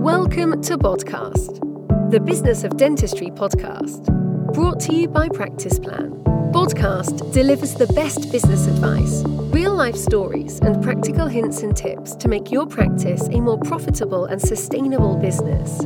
[0.00, 1.60] Welcome to Podcast,
[2.10, 4.06] the Business of Dentistry podcast,
[4.54, 6.12] brought to you by Practice Plan.
[6.54, 12.28] Podcast delivers the best business advice, real life stories, and practical hints and tips to
[12.28, 15.80] make your practice a more profitable and sustainable business.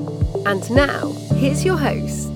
[0.46, 2.30] And now, here's your host.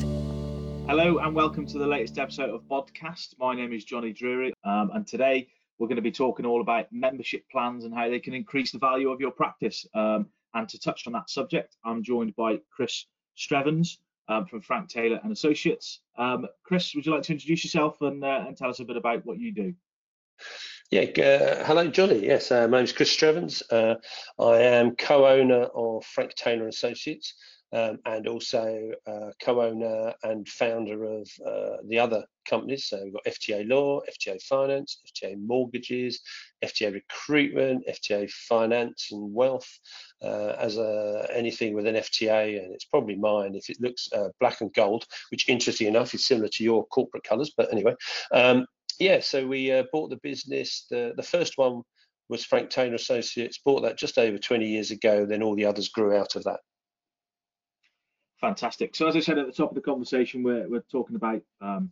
[0.89, 3.37] Hello and welcome to the latest episode of Podcast.
[3.39, 5.47] My name is Johnny Drury, um, and today
[5.79, 8.79] we're going to be talking all about membership plans and how they can increase the
[8.79, 9.87] value of your practice.
[9.95, 10.27] Um,
[10.59, 15.21] and to touch on that subject, I'm joined by Chris Strevens um, from Frank Taylor
[15.23, 16.01] and Associates.
[16.17, 18.97] Um, Chris, would you like to introduce yourself and, uh, and tell us a bit
[18.97, 19.75] about what you do?
[20.91, 22.27] Yeah, uh, hello, Johnny.
[22.27, 23.63] Yes, uh, my name is Chris Strevens.
[23.71, 23.97] Uh,
[24.43, 27.35] I am co-owner of Frank Taylor and Associates
[27.73, 32.87] um, and also uh, co-owner and founder of uh, the other companies.
[32.87, 36.21] So we've got FTA Law, FTA Finance, FTA Mortgages,
[36.65, 39.69] FTA Recruitment, FTA Finance and Wealth.
[40.21, 44.29] Uh, as a, anything with an FTA, and it's probably mine if it looks uh,
[44.41, 47.53] black and gold, which interesting enough is similar to your corporate colours.
[47.57, 47.95] But anyway,
[48.33, 48.67] um,
[48.99, 49.21] yeah.
[49.21, 50.87] So we uh, bought the business.
[50.91, 51.83] The the first one
[52.29, 53.61] was Frank Taylor Associates.
[53.65, 55.25] Bought that just over 20 years ago.
[55.25, 56.61] Then all the others grew out of that.
[58.41, 58.95] Fantastic.
[58.95, 61.91] So as I said at the top of the conversation, we're, we're talking about um,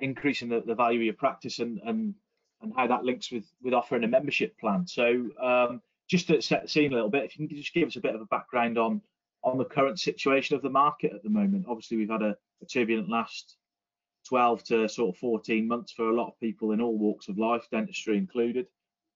[0.00, 2.14] increasing the, the value of your practice and, and
[2.62, 4.86] and how that links with with offering a membership plan.
[4.86, 7.88] So um, just to set the scene a little bit, if you can just give
[7.88, 9.00] us a bit of a background on
[9.44, 11.66] on the current situation of the market at the moment.
[11.68, 13.56] Obviously, we've had a, a turbulent last
[14.28, 17.38] 12 to sort of 14 months for a lot of people in all walks of
[17.38, 18.66] life, dentistry included.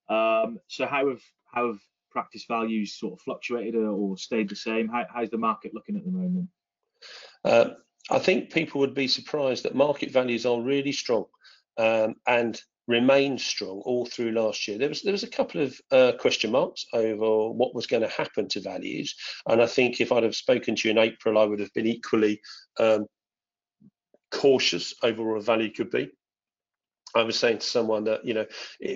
[0.09, 1.79] Um, so how have how have
[2.11, 4.87] practice values sort of fluctuated or stayed the same?
[4.87, 6.49] How, how's the market looking at the moment?
[7.43, 7.69] Uh,
[8.09, 11.25] I think people would be surprised that market values are really strong
[11.77, 14.77] um, and remained strong all through last year.
[14.77, 18.09] There was there was a couple of uh, question marks over what was going to
[18.09, 19.15] happen to values,
[19.47, 21.87] and I think if I'd have spoken to you in April, I would have been
[21.87, 22.41] equally
[22.79, 23.05] um,
[24.31, 26.09] cautious over what value could be.
[27.13, 28.45] I was saying to someone that you know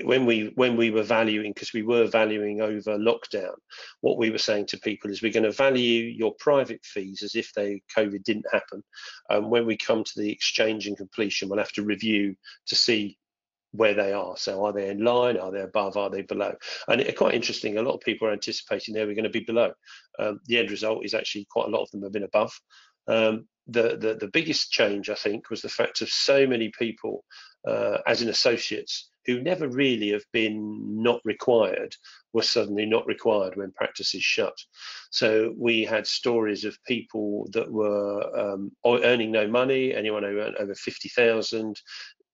[0.04, 3.54] when we when we were valuing because we were valuing over lockdown,
[4.02, 7.36] what we were saying to people is we're going to value your private fees as
[7.36, 8.84] if they COVID didn't happen.
[9.30, 12.36] Um, when we come to the exchange and completion, we'll have to review
[12.68, 13.18] to see
[13.78, 14.36] where they are.
[14.38, 15.38] So are they in line?
[15.38, 15.98] Are they above?
[15.98, 16.56] Are they below?
[16.88, 17.78] And it's quite interesting.
[17.78, 19.74] A lot of people are anticipating they were going to be below.
[20.20, 22.54] Um, the end result is actually quite a lot of them have been above.
[23.08, 27.24] Um, the, the, the biggest change, I think, was the fact of so many people,
[27.68, 31.96] uh, as in associates, who never really have been not required,
[32.34, 34.56] were suddenly not required when practices shut.
[35.10, 40.58] So we had stories of people that were um, earning no money, anyone who earned
[40.58, 41.82] over 50,000,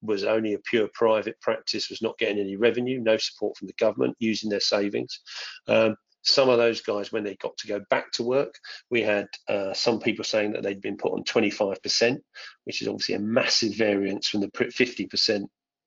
[0.02, 3.74] was only a pure private practice, was not getting any revenue, no support from the
[3.74, 5.20] government, using their savings.
[5.68, 8.56] Um, some of those guys, when they got to go back to work,
[8.90, 12.20] we had uh, some people saying that they'd been put on 25%,
[12.66, 15.46] which is obviously a massive variance from the 50%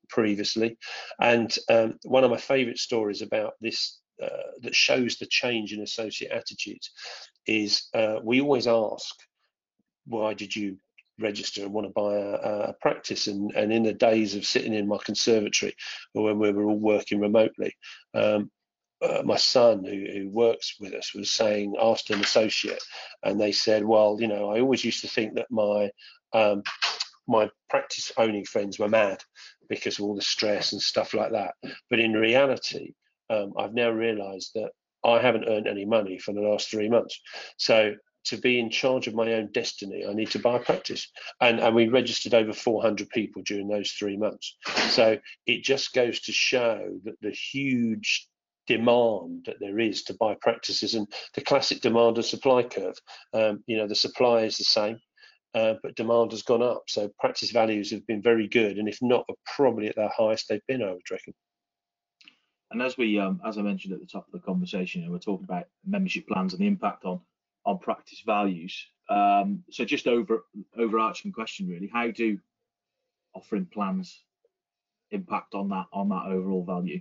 [0.09, 0.77] previously.
[1.21, 4.29] And um, one of my favourite stories about this uh,
[4.63, 6.91] that shows the change in associate attitudes
[7.47, 9.15] is uh, we always ask,
[10.07, 10.77] why did you
[11.19, 13.27] register and want to buy a, a, practice.
[13.27, 15.75] And, and in the days of sitting in my conservatory
[16.15, 17.75] or when we were all working remotely
[18.15, 18.51] um,
[19.03, 22.83] uh, my son who, who works with us was saying asked an associate
[23.23, 25.91] and they said well you know i always used to think that my
[26.33, 26.63] um,
[27.27, 29.19] my practice owning friends were mad
[29.69, 31.55] because of all the stress and stuff like that.
[31.89, 32.93] But in reality
[33.31, 34.71] um, i've now realized that
[35.05, 37.21] i haven't earned any money for the last three months.
[37.57, 41.09] So to be in charge of my own destiny, I need to buy a practice.
[41.41, 44.57] And, and we registered over 400 people during those three months.
[44.91, 48.29] So it just goes to show that the huge
[48.67, 52.97] demand that there is to buy practices and the classic demand and supply curve.
[53.33, 54.99] Um, you know, the supply is the same,
[55.55, 56.85] uh, but demand has gone up.
[56.89, 60.67] So practice values have been very good, and if not, probably at their highest they've
[60.67, 61.35] been, I would reckon.
[62.71, 65.13] And as we, um, as I mentioned at the top of the conversation, you know,
[65.13, 67.21] we're talking about membership plans and the impact on
[67.65, 68.87] on practice values.
[69.09, 70.45] Um, so just over
[70.77, 72.39] overarching question, really, how do
[73.35, 74.23] offering plans
[75.11, 77.01] impact on that on that overall value?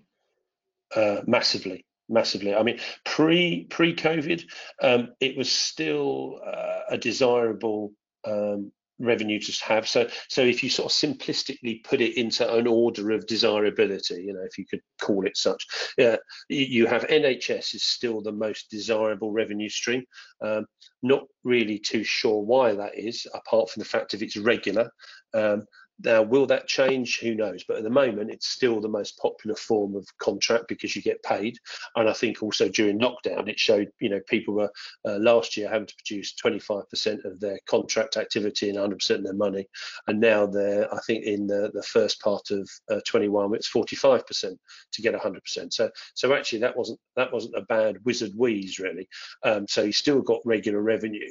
[0.96, 2.54] Uh, massively, massively.
[2.54, 4.44] I mean, pre pre COVID,
[4.82, 7.94] um, it was still uh, a desirable
[8.26, 9.88] um, revenue to have.
[9.88, 14.34] So so if you sort of simplistically put it into an order of desirability, you
[14.34, 15.66] know, if you could call it such,
[15.98, 16.18] yeah,
[16.50, 20.04] you have NHS is still the most desirable revenue stream.
[20.42, 20.66] Um,
[21.02, 24.90] not really too sure why that is, apart from the fact of it's regular.
[25.34, 25.66] Um,
[26.04, 27.20] now, will that change?
[27.20, 27.64] Who knows?
[27.64, 31.24] But at the moment, it's still the most popular form of contract because you get
[31.24, 31.58] paid.
[31.96, 34.72] And I think also during lockdown, it showed, you know, people were
[35.06, 39.34] uh, last year having to produce 25% of their contract activity and 100% of their
[39.34, 39.68] money.
[40.08, 44.58] And now they're, I think, in the, the first part of uh, 21, it's 45%
[44.94, 45.74] to get 100%.
[45.74, 49.08] So, so actually, that wasn't that wasn't a bad wizard wheeze really.
[49.44, 51.30] Um, so you still got regular revenue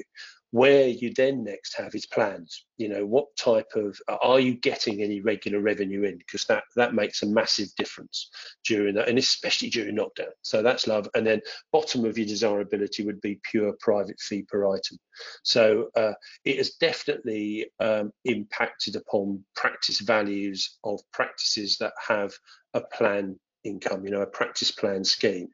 [0.53, 2.67] where you then next have is plans.
[2.77, 6.19] You know what type of are you getting any regular revenue in?
[6.19, 8.31] Because that that makes a massive difference
[8.65, 10.31] during that and especially during lockdown.
[10.43, 11.09] So that's love.
[11.15, 11.41] And then
[11.73, 14.99] bottom of your desirability would be pure private fee per item.
[15.43, 16.13] So uh,
[16.45, 22.35] it has definitely um, impacted upon practice values of practices that have
[22.75, 25.49] a plan income, you know, a practice plan scheme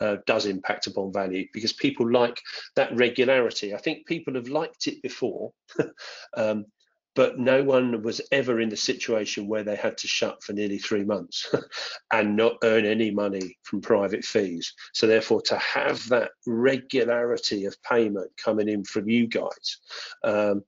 [0.00, 2.40] uh, does impact upon value because people like
[2.76, 3.74] that regularity.
[3.74, 5.52] I think people have liked it before,
[6.36, 6.66] um,
[7.14, 10.78] but no one was ever in the situation where they had to shut for nearly
[10.78, 11.54] three months
[12.12, 14.72] and not earn any money from private fees.
[14.92, 19.78] So therefore, to have that regularity of payment coming in from you guys
[20.24, 20.64] um,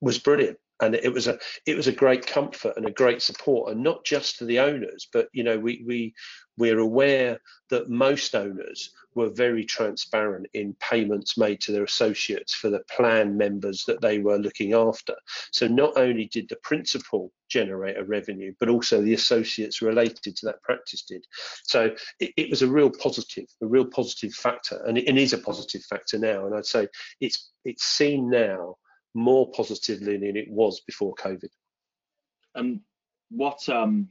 [0.00, 3.72] was brilliant and it was a it was a great comfort and a great support
[3.72, 6.14] and not just to the owners but you know we we
[6.56, 7.40] we're aware
[7.70, 13.36] that most owners were very transparent in payments made to their associates for the plan
[13.36, 15.14] members that they were looking after.
[15.52, 20.46] So not only did the principal generate a revenue but also the associates related to
[20.46, 21.24] that practice did.
[21.64, 25.32] So it, it was a real positive a real positive factor and it, it is
[25.32, 26.46] a positive factor now.
[26.46, 26.88] And i'd say
[27.20, 28.76] it's it's seen now
[29.14, 31.50] more positively than it was before COVID.
[32.54, 32.80] And
[33.30, 34.08] what, um,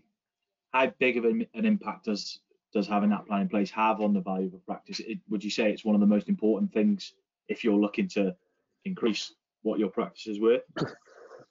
[0.71, 2.39] how big of an, an impact does
[2.73, 4.99] does having that plan in place have on the value of a practice?
[4.99, 7.13] It, would you say it's one of the most important things
[7.47, 8.35] if you're looking to
[8.83, 10.63] increase what your practice is worth?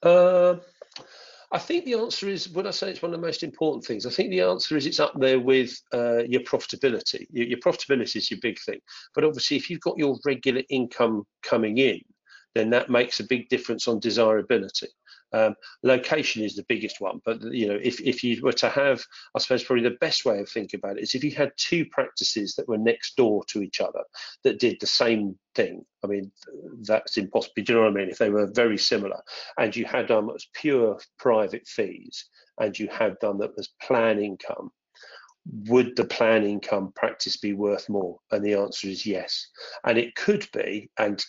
[0.02, 0.56] Uh,
[1.52, 4.04] I think the answer is, would I say it's one of the most important things?
[4.04, 7.26] I think the answer is it's up there with uh, your profitability.
[7.30, 8.80] Your, your, profitability is your big thing.
[9.14, 12.00] But obviously, if you've got your regular income coming in,
[12.54, 14.88] then that makes a big difference on desirability.
[15.34, 19.02] Um, location is the biggest one, but you know, if, if you were to have,
[19.34, 21.86] I suppose probably the best way of thinking about it is if you had two
[21.86, 24.02] practices that were next door to each other
[24.44, 25.86] that did the same thing.
[26.04, 26.30] I mean,
[26.82, 27.54] that's impossible.
[27.56, 28.10] Do you know what I mean?
[28.10, 29.22] If they were very similar,
[29.56, 32.26] and you had them as pure private fees,
[32.60, 34.70] and you had them that was plan income,
[35.66, 38.18] would the plan income practice be worth more?
[38.30, 39.48] And the answer is yes.
[39.84, 41.24] And it could be, and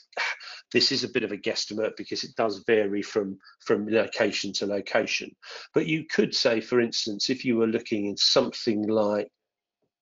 [0.73, 4.65] this is a bit of a guesstimate because it does vary from, from location to
[4.65, 5.33] location.
[5.73, 9.29] But you could say, for instance, if you were looking in something like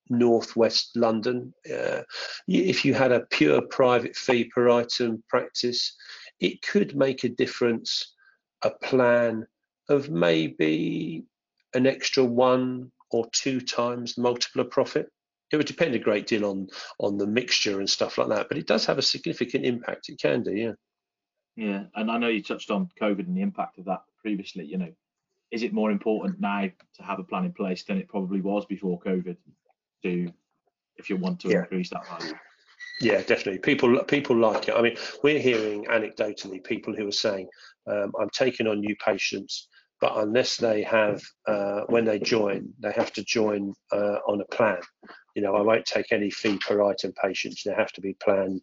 [0.08, 2.02] northwest London, uh,
[2.48, 5.94] if you had a pure private fee per item practice,
[6.40, 8.14] it could make a difference,
[8.62, 9.46] a plan
[9.88, 11.24] of maybe
[11.74, 15.10] an extra one or two times multiple of profit.
[15.52, 16.68] It would depend a great deal on
[16.98, 20.08] on the mixture and stuff like that, but it does have a significant impact.
[20.08, 20.72] It can do, yeah.
[21.56, 24.64] Yeah, and I know you touched on COVID and the impact of that previously.
[24.64, 24.92] You know,
[25.50, 26.62] is it more important now
[26.94, 29.36] to have a plan in place than it probably was before COVID?
[30.04, 30.32] To
[30.96, 31.60] if you want to yeah.
[31.60, 32.34] increase that value.
[33.00, 33.58] Yeah, definitely.
[33.58, 34.74] People people like it.
[34.74, 37.48] I mean, we're hearing anecdotally people who are saying,
[37.86, 39.68] um, "I'm taking on new patients
[40.02, 44.44] but unless they have, uh, when they join, they have to join uh, on a
[44.46, 44.80] plan.
[45.34, 47.62] You know, I won't take any fee per item patients.
[47.62, 48.60] They have to be plan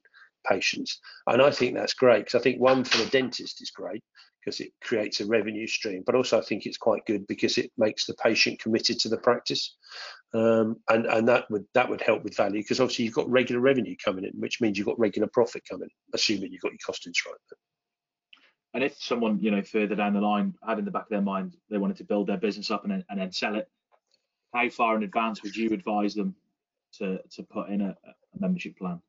[0.48, 4.04] patients, and I think that's great because I think one for the dentist is great
[4.40, 7.71] because it creates a revenue stream, but also I think it's quite good because it
[7.78, 9.76] makes the patient committed to the practice,
[10.33, 13.61] um, and and that would that would help with value because obviously you've got regular
[13.61, 17.26] revenue coming in, which means you've got regular profit coming, assuming you've got your costings
[17.26, 17.35] right
[18.73, 21.21] and if someone you know further down the line had in the back of their
[21.21, 23.69] mind they wanted to build their business up and then, and then sell it
[24.54, 26.35] how far in advance would you advise them
[26.93, 29.01] to to put in a, a membership plan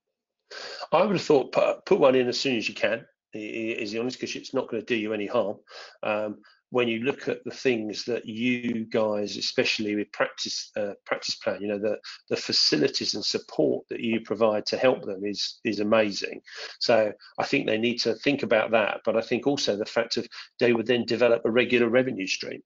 [0.92, 3.99] i would have thought put, put one in as soon as you can is the
[3.99, 5.56] honest because it's not going to do you any harm
[6.02, 6.38] um,
[6.70, 11.60] when you look at the things that you guys, especially with practice uh, practice plan,
[11.60, 15.80] you know the the facilities and support that you provide to help them is is
[15.80, 16.40] amazing.
[16.78, 19.00] So I think they need to think about that.
[19.04, 22.62] But I think also the fact of they would then develop a regular revenue stream,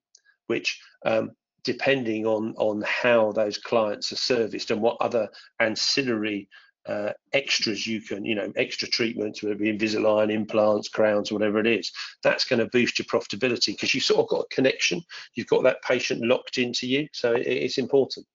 [0.47, 1.31] which um,
[1.65, 5.29] depending on on how those clients are serviced and what other
[5.59, 6.47] ancillary
[6.87, 11.59] uh, extras you can, you know, extra treatments, whether it be Invisalign, implants, crowns, whatever
[11.59, 11.91] it is,
[12.21, 15.01] that's going to boost your profitability because you sort of got a connection.
[15.33, 18.27] You've got that patient locked into you, so it, it's important.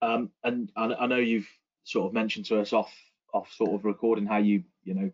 [0.00, 1.48] Um, and I, I know you've
[1.84, 2.92] sort of mentioned to us off
[3.34, 5.10] off sort of recording how you you know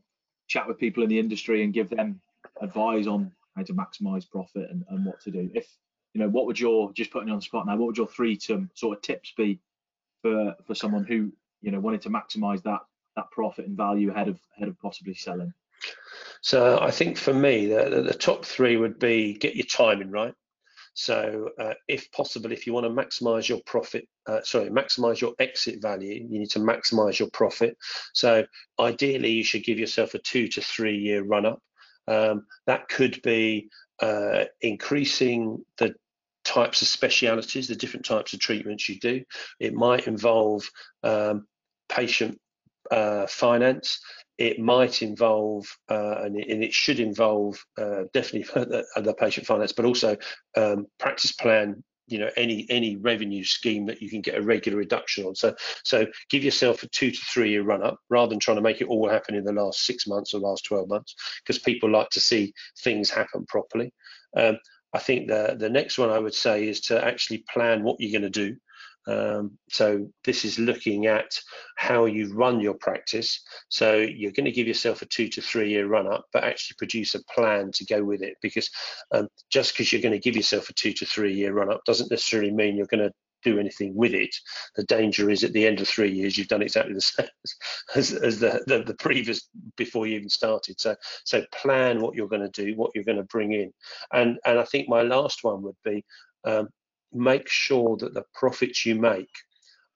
[0.49, 2.21] chat with people in the industry and give them
[2.61, 5.51] advice on how to maximize profit and, and what to do.
[5.55, 5.69] If
[6.15, 7.77] you know, what would your just putting you on the spot now?
[7.77, 9.61] What would your three to sort of tips be
[10.23, 12.81] for for someone who you know wanted to maximize that
[13.17, 15.53] that profit and value ahead of ahead of possibly selling?
[16.41, 20.35] So I think for me, the, the top three would be get your timing right.
[20.95, 25.33] So uh, if possible, if you want to maximize your profit, uh, sorry, maximize your
[25.39, 27.77] exit value, you need to maximize your profit.
[28.15, 28.45] So
[28.81, 31.63] ideally, you should give yourself a two to three year run up.
[32.09, 33.69] Um, that could be
[34.01, 35.95] uh, increasing the
[36.45, 39.25] types of specialities, the different types of treatments you do.
[39.61, 40.69] It might involve
[41.03, 41.47] um,
[41.89, 42.41] patient
[42.91, 44.01] uh, finance
[44.39, 49.47] it might involve, uh, and, it, and, it, should involve uh, definitely the, the, patient
[49.47, 50.17] finance, but also
[50.57, 51.83] um, practice plan.
[52.09, 55.35] You know, any any revenue scheme that you can get a regular reduction on.
[55.35, 58.63] So so give yourself a two to three year run up rather than trying to
[58.63, 61.91] make it all happen in the last six months or last 12 months, because people
[61.91, 63.93] like to see things happen properly.
[64.37, 64.59] Um,
[64.93, 68.19] I think the the next one I would say is to actually plan what you're
[68.19, 68.57] going to do.
[69.09, 71.31] Um, so this is looking at
[71.77, 73.41] how you run your practice.
[73.69, 76.77] So you're going to give yourself a two to three year run up, but actually
[76.77, 78.35] produce a plan to go with it.
[78.43, 78.69] Because
[79.13, 81.85] um, just because you're going to give yourself a two to three year run up
[81.85, 84.35] doesn't necessarily mean you're going to do anything with it.
[84.77, 87.29] The danger is at the end of three years, you've done exactly the same
[87.95, 90.81] as, as the, the, the, previous before you even started.
[90.81, 93.73] So, so plan what you're going to do, what you're going to bring in.
[94.13, 96.05] And, and I think my last one would be
[96.45, 96.69] um,
[97.13, 99.31] make sure that the profits you make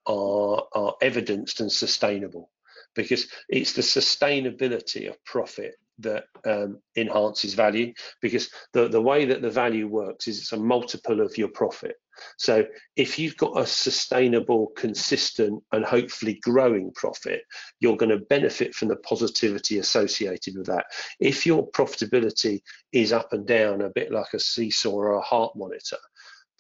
[0.07, 2.51] are, are evidenced and sustainable
[2.95, 9.43] because it's the sustainability of profit that um, enhances value because the, the way that
[9.43, 11.97] the value works is it's a multiple of your profit.
[12.39, 12.65] So
[12.97, 17.43] if you've got a sustainable, consistent, and hopefully growing profit,
[17.81, 20.87] you're going to benefit from the positivity associated with that.
[21.21, 22.61] If your profitability
[22.93, 25.99] is up and down, a bit like a seesaw or a heart monitor,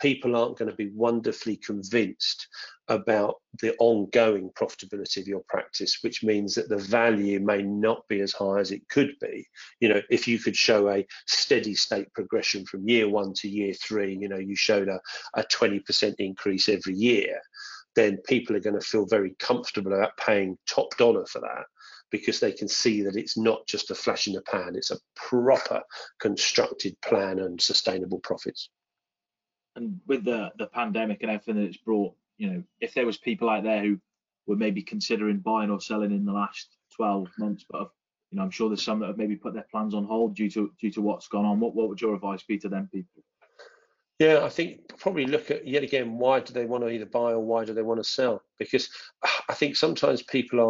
[0.03, 2.49] people aren't going to be wonderfully convinced
[2.89, 8.21] about the ongoing profitability of your practice, which means that the value may not be
[8.21, 9.47] as high as it could be.
[9.79, 13.73] You know, if you could show a steady state progression from year one to year
[13.75, 15.01] three, you know, you showed a,
[15.35, 17.41] a 20% increase every year,
[17.95, 21.67] then people are going to feel very comfortable about paying top dollar for that
[22.11, 24.99] because they can see that it's not just a flash in the pan, it's a
[25.15, 25.81] proper
[26.19, 28.69] constructed plan and sustainable profits
[29.77, 33.19] and with the the pandemic and everything that it's brought, you know, if there was
[33.19, 33.99] people out there who
[34.47, 37.91] were maybe considering buying or selling in the last 12 months, but
[38.31, 40.51] you know, I'm sure there's some that have maybe put their plans on hold due
[40.51, 41.61] to due to what's gone on.
[41.61, 43.23] What what would your advice be to them people?
[44.19, 47.33] Yeah, I think probably look at yet again why do they want to either buy
[47.33, 48.43] or why do they want to sell?
[48.59, 48.89] Because
[49.49, 50.61] I think sometimes people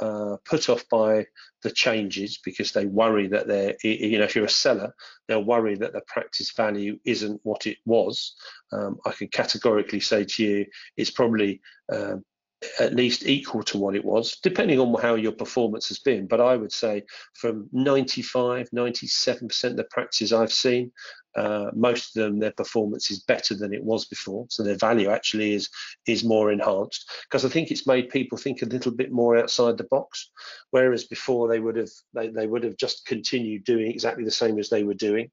[0.00, 1.26] are uh, put off by
[1.62, 4.94] the changes because they worry that they're, you know, if you're a seller,
[5.26, 8.34] they'll worry that the practice value isn't what it was.
[8.72, 11.60] Um, I can categorically say to you, it's probably
[11.92, 12.22] um,
[12.78, 16.26] at least equal to what it was, depending on how your performance has been.
[16.26, 17.02] But I would say
[17.34, 20.92] from 95, 97% of the practices I've seen,
[21.34, 24.46] uh, most of them their performance is better than it was before.
[24.50, 25.68] So their value actually is
[26.06, 27.10] is more enhanced.
[27.24, 30.30] Because i think it's made people think a little bit more outside the box.
[30.70, 34.58] Whereas before they would have they, they would have just continued doing exactly the same
[34.58, 35.30] as they were doing.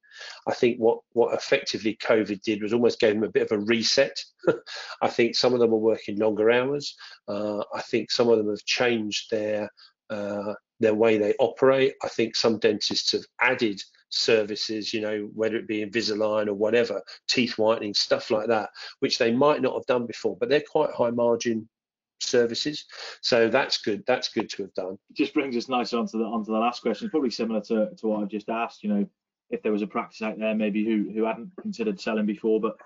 [0.47, 3.65] I think what what effectively covid did was almost gave them a bit of a
[3.65, 4.17] reset.
[5.01, 6.95] I think some of them are working longer hours.
[7.27, 9.69] Uh, i think some of them have changed their
[10.09, 11.93] uh, their way they operate.
[12.03, 17.01] I think some dentists have added services, you know, whether it be Invisalign or whatever,
[17.27, 20.91] teeth whitening, stuff like that, which they might not have done before, but they're quite
[20.91, 21.67] high margin
[22.19, 22.85] services.
[23.21, 24.03] So that's good.
[24.05, 24.97] That's good to have done.
[25.09, 27.09] It just brings us nicely onto the onto the last question.
[27.09, 28.83] Probably similar to, to what I've just asked.
[28.83, 29.09] You know,
[29.49, 32.77] if there was a practice out there maybe who who hadn't considered selling before, but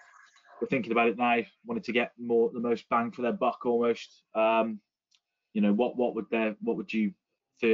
[0.61, 3.65] we're thinking about it now, wanted to get more the most bang for their buck
[3.65, 4.23] almost.
[4.35, 4.79] Um,
[5.53, 7.13] you know, what what would their what would you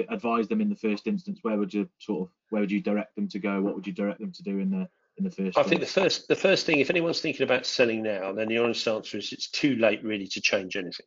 [0.09, 1.39] advise them in the first instance?
[1.41, 3.61] Where would you sort of where would you direct them to go?
[3.61, 4.87] What would you direct them to do in the
[5.17, 5.57] in the first?
[5.57, 8.57] I think the first the first thing, if anyone's thinking about selling now, then the
[8.57, 11.05] honest answer is it's too late really to change anything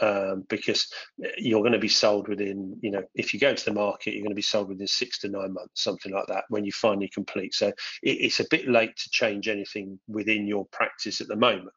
[0.00, 0.92] um, because
[1.38, 4.22] you're going to be sold within, you know, if you go to the market, you're
[4.22, 7.08] going to be sold within six to nine months, something like that, when you finally
[7.08, 7.54] complete.
[7.54, 11.72] So it, it's a bit late to change anything within your practice at the moment,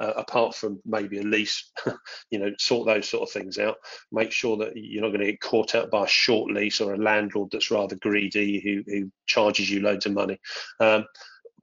[0.00, 1.72] uh, apart from maybe a lease,
[2.30, 3.76] you know, sort those sort of things out.
[4.12, 6.94] Make sure that you're not going to get caught out by a short lease or
[6.94, 10.38] a landlord that's rather greedy who, who charges you loads of money.
[10.78, 11.06] Um,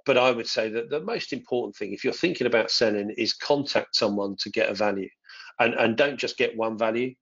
[0.06, 3.34] but I would say that the most important thing, if you're thinking about selling, is
[3.34, 5.10] contact someone to get a value
[5.64, 7.14] and and don't just get one value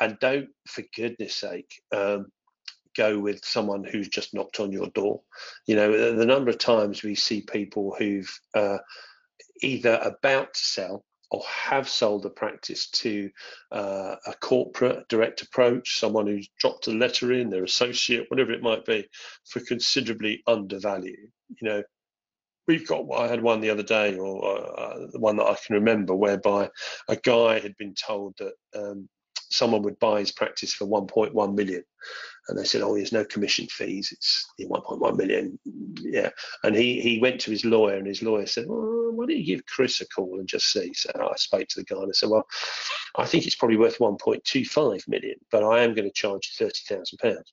[0.00, 2.26] and don't for goodness sake um,
[2.96, 5.20] go with someone who's just knocked on your door.
[5.66, 8.78] You know, the, the number of times we see people who've uh,
[9.62, 13.30] either about to sell or have sold a practice to
[13.72, 18.62] uh, a corporate direct approach, someone who's dropped a letter in, their associate, whatever it
[18.62, 19.06] might be,
[19.44, 21.28] for considerably undervalue.
[21.60, 21.82] You know,
[22.66, 25.74] we've got I had one the other day, or uh, the one that I can
[25.74, 26.70] remember, whereby
[27.08, 29.08] a guy had been told that um,
[29.50, 31.84] someone would buy his practice for 1.1 million.
[32.48, 34.10] And they said oh there's no commission fees.
[34.12, 35.58] It's 1.1 million.
[36.00, 36.30] Yeah.
[36.62, 39.44] And he he went to his lawyer and his lawyer said well why don't you
[39.44, 40.92] give chris a call and just see?
[40.94, 42.46] So i spoke to the guy and i said well
[43.16, 47.18] i think it's probably worth 1.25 million but i am going to charge you 30,000
[47.18, 47.52] pounds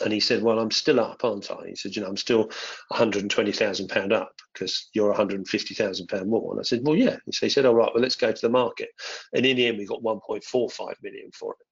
[0.00, 2.50] and he said, "Well, I'm still up, aren't I?" He said, "You know, I'm still
[2.88, 7.50] 120,000 pound up because you're 150,000 pound more." And I said, "Well, yeah." So he
[7.50, 8.90] said, "All right, well, let's go to the market."
[9.32, 11.66] And in the end, we got 1.45 million for it.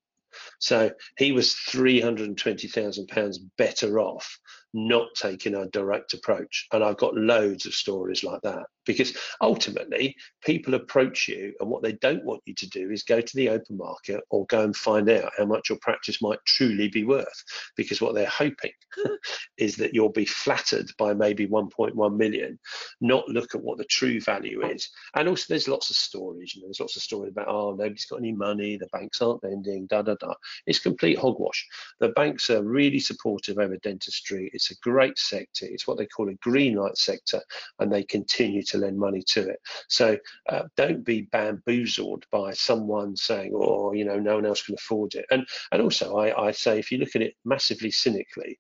[0.58, 4.38] So he was 320,000 pounds better off
[4.74, 6.66] not taking a direct approach.
[6.72, 11.82] And I've got loads of stories like that because ultimately people approach you and what
[11.82, 14.76] they don't want you to do is go to the open market or go and
[14.76, 17.44] find out how much your practice might truly be worth.
[17.76, 18.72] Because what they're hoping
[19.58, 22.58] is that you'll be flattered by maybe 1.1 million
[23.00, 24.90] not look at what the true value is.
[25.14, 28.06] And also there's lots of stories you know there's lots of stories about oh nobody's
[28.06, 30.34] got any money the banks aren't lending da da da.
[30.66, 31.66] It's complete hogwash.
[32.00, 34.50] The banks are really supportive over dentistry.
[34.52, 37.40] It's a great sector it's what they call a green light sector
[37.78, 39.60] and they continue to to lend money to it.
[39.88, 40.18] So
[40.48, 45.14] uh, don't be bamboozled by someone saying, "Oh, you know, no one else can afford
[45.14, 48.58] it." And and also, I, I say, if you look at it massively cynically,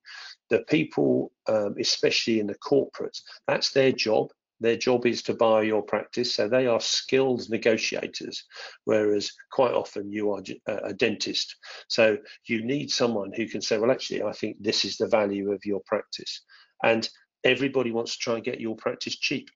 [0.50, 4.30] the people, um, especially in the corporates, that's their job.
[4.64, 8.44] Their job is to buy your practice, so they are skilled negotiators,
[8.84, 11.54] whereas quite often you are a dentist.
[11.88, 12.16] So
[12.46, 15.66] you need someone who can say, well, actually, I think this is the value of
[15.66, 16.40] your practice.
[16.82, 17.06] And
[17.44, 19.50] everybody wants to try and get your practice cheap.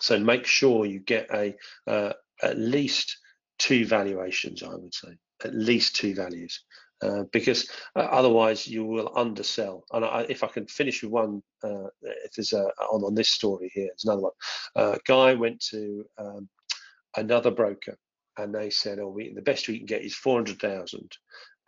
[0.00, 1.54] So make sure you get a
[1.86, 3.16] uh, at least
[3.60, 6.60] two valuations, I would say, at least two values.
[7.02, 9.84] Uh, because uh, otherwise you will undersell.
[9.92, 13.30] And I, if I can finish with one, uh, if there's a on, on this
[13.30, 14.32] story here, there's another one.
[14.76, 16.48] Uh, guy went to um,
[17.16, 17.98] another broker,
[18.38, 21.16] and they said, "Oh, we, the best we can get is 400,000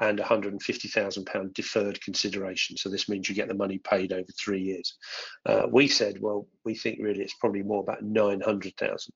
[0.00, 2.76] and 150,000 pound deferred consideration.
[2.76, 4.96] So this means you get the money paid over three years.
[5.46, 9.12] Uh, we said, well, we think really it's probably more about 900,000.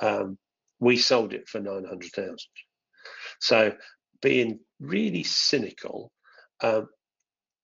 [0.00, 0.36] Um,
[0.80, 2.36] we sold it for 900,000.
[3.38, 3.72] So
[4.22, 6.12] being really cynical,
[6.62, 6.88] um,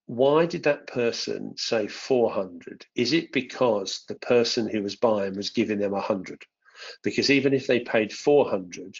[0.06, 2.86] why did that person say 400?
[2.94, 6.44] Is it because the person who was buying was giving them 100?
[7.02, 8.96] Because even if they paid 400,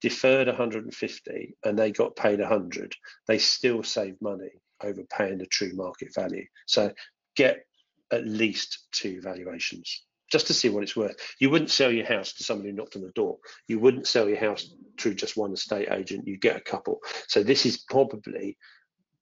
[0.00, 2.94] deferred 150 and they got paid 100,
[3.26, 6.46] they still save money over paying the true market value.
[6.66, 6.92] So
[7.36, 7.66] get
[8.10, 11.16] at least two valuations just to see what it's worth.
[11.38, 13.38] You wouldn't sell your house to somebody who knocked on the door.
[13.68, 16.26] You wouldn't sell your house through just one estate agent.
[16.26, 17.00] You get a couple.
[17.28, 18.56] So this is probably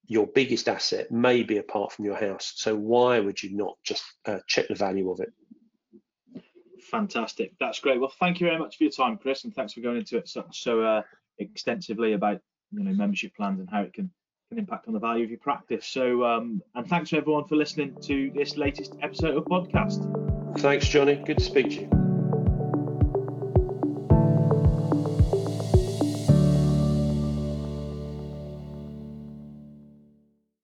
[0.06, 2.52] your biggest asset, maybe apart from your house.
[2.56, 5.32] So why would you not just uh, check the value of it?
[6.88, 7.52] fantastic.
[7.60, 8.00] That's great.
[8.00, 10.28] Well, thank you very much for your time, Chris, and thanks for going into it
[10.28, 11.02] so, so uh,
[11.38, 12.40] extensively about
[12.72, 14.10] you know membership plans and how it can
[14.56, 15.86] impact on the value of your practice.
[15.86, 20.27] So, um, and thanks to everyone for listening to this latest episode of podcast.
[20.56, 21.16] Thanks, Johnny.
[21.16, 21.97] Good to speak to you.